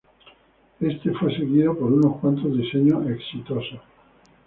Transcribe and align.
Este 0.79 1.11
fue 1.11 1.31
seguido 1.37 1.77
por 1.77 1.93
unos 1.93 2.19
cuantos 2.19 2.57
diseños 2.57 3.07
exitosos. 3.07 3.79